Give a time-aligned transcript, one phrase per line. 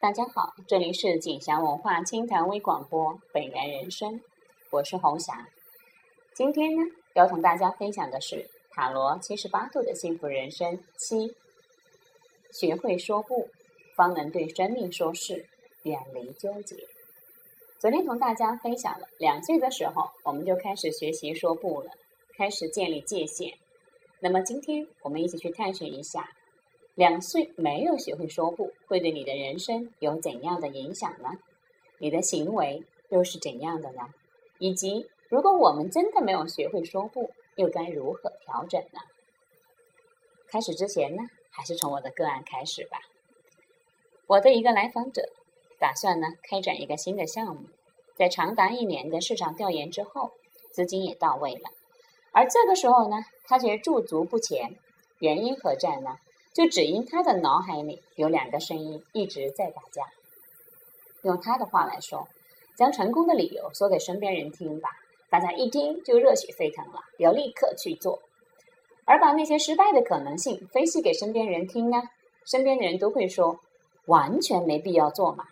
[0.00, 4.20] 大家好，这里是锦霞文化清谈微广播本源人生，
[4.70, 5.48] 我是红霞。
[6.32, 6.82] 今天呢，
[7.14, 11.34] 要同大家分享的是塔罗七十八度的幸福人生七，
[12.52, 13.48] 学会说不，
[13.96, 15.44] 方能对生命说是，
[15.82, 16.76] 远离纠结。
[17.80, 21.90] 昨天同大家分享了，两岁的时候我们就开始学习说不了，
[22.36, 23.52] 开始建立界限。
[24.20, 26.30] 那么今天我们一起去探寻一下。
[26.98, 31.38] 两岁没有学会说不，会对你的人生有怎样的影响呢？
[31.98, 34.08] 你的行为又是怎样的呢？
[34.58, 38.98] 以及如果我们真的没有学会说不，又该如何调整呢？
[40.48, 42.98] 开始之前呢，还是从我的个案开始吧。
[44.26, 45.22] 我的一个来访者
[45.78, 47.68] 打算呢开展一个新的项目，
[48.16, 50.32] 在长达一年的市场调研之后，
[50.72, 51.70] 资金也到位了，
[52.32, 54.74] 而这个时候呢，他却驻足不前，
[55.20, 56.16] 原因何在呢？
[56.58, 60.02] 就只因他的脑海里有两个声音一直在打架。
[61.22, 62.26] 用他的话来说，
[62.76, 64.88] 将成功的理由说给身边人听吧，
[65.30, 68.18] 大家一听就热血沸腾了，要立刻去做；
[69.04, 72.02] 而把那些失败的可能性分析给身边人听呢，
[72.44, 73.60] 身边的人都会说
[74.06, 75.44] 完全没必要做嘛。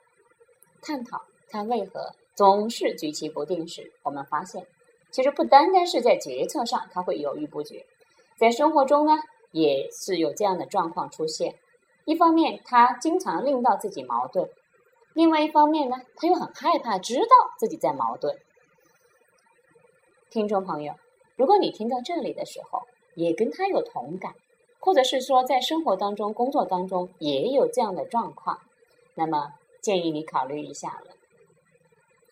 [0.83, 4.67] 探讨他为何总是举棋不定时，我们发现，
[5.12, 7.87] 其实不单单是在决策上他会犹豫不决，
[8.37, 9.12] 在生活中呢。
[9.57, 11.55] 也是有这样的状况出现。
[12.05, 14.49] 一方面，他经常令到自己矛盾；
[15.15, 18.39] 另外一方面呢，他又很害怕知道自己在矛盾。
[20.29, 20.95] 听众朋友，
[21.37, 22.83] 如果你听到这里的时候，
[23.15, 24.34] 也跟他有同感，
[24.79, 28.61] 或者是说在生活当中、工作当中也有这样的状况，
[29.15, 31.12] 那么建议你考虑一下了：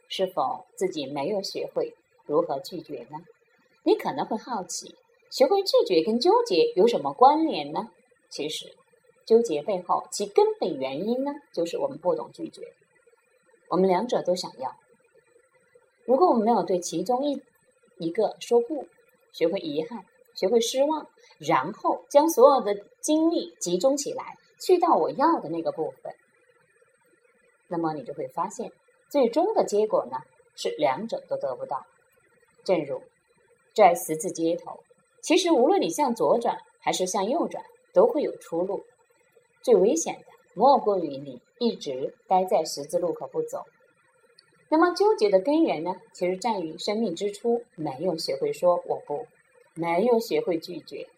[0.08, 1.95] 是否自己没有学会
[2.27, 3.20] 如何拒绝呢？
[3.83, 4.95] 你可能会好奇。
[5.34, 7.90] 学会拒绝跟纠结有什么关联呢？
[8.30, 8.72] 其实，
[9.27, 12.72] 纠结背后其根本原因呢，就是我们不懂拒绝。
[13.66, 14.77] 我们两者都想要，
[16.05, 17.42] 如果我们没有对其中一
[17.98, 18.86] 一个说不，
[19.33, 20.05] 学会遗憾，
[20.36, 21.08] 学会失望，
[21.39, 26.14] 然后将所有的精力集中起来，去到我要的那个部分，
[27.67, 28.70] 那么你就会发现，
[29.08, 30.18] 最终的结果呢，
[30.55, 31.84] 是两者都得不到。
[32.62, 33.02] 正如
[33.74, 34.78] 在十字街头。
[35.24, 37.64] 其实，无论你向左转还是向右转，
[37.95, 38.85] 都会有出路。
[39.62, 43.64] 最危险的莫过于你一直待在十字路口不走。
[44.68, 45.96] 那么，纠结的根源呢？
[46.12, 49.27] 其实在于生命之初没有学会说我不，
[49.73, 51.08] 没有学会拒绝。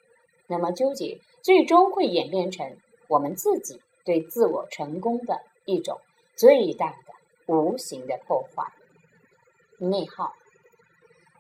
[0.46, 2.76] 那么，纠结最终会演变成
[3.08, 6.00] 我们自己对自我成功的一种
[6.36, 8.72] 最大的无形的破坏、
[9.78, 10.32] 内耗。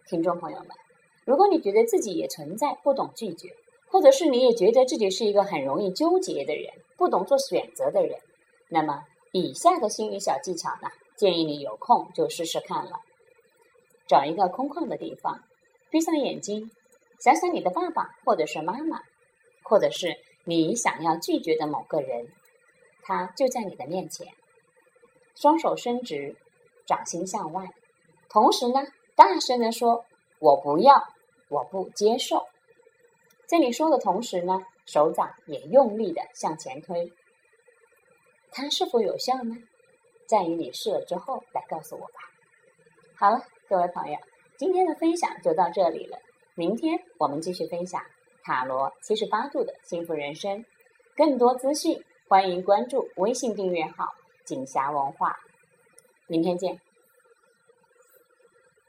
[0.08, 0.85] 听众朋友们。
[1.26, 3.52] 如果你觉得自己也存在不懂拒绝，
[3.88, 8.16] 或者是你也觉得自己是一个很容易纠结的人，不懂做选择的人，
[8.68, 12.92] 那么以下的心理小技巧呢，建议你有空就试试看了。
[14.06, 15.42] 找一个空旷的地方，
[15.90, 16.70] 闭上眼睛，
[17.18, 19.02] 想想你的爸爸或者是妈妈，
[19.64, 22.28] 或者是你想要拒绝的某个人，
[23.02, 24.28] 他就在你的面前，
[25.34, 26.36] 双手伸直，
[26.86, 27.68] 掌心向外，
[28.28, 28.86] 同时呢，
[29.16, 30.04] 大声的说
[30.38, 31.02] ：“我不要。”
[31.48, 32.46] 我不接受，
[33.46, 37.12] 在你说的同时呢，手掌也用力的向前推。
[38.50, 39.56] 它是否有效呢？
[40.26, 42.14] 在于你试了之后来告诉我吧。
[43.14, 44.18] 好了，各位朋友，
[44.56, 46.18] 今天的分享就到这里了。
[46.54, 48.02] 明天我们继续分享
[48.42, 50.64] 塔罗七十八度的幸福人生。
[51.16, 54.06] 更多资讯，欢迎关注微信订阅号
[54.44, 55.38] “锦霞文化”。
[56.26, 56.85] 明天见。